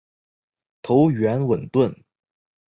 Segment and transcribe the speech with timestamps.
[0.81, 1.93] 头圆吻钝。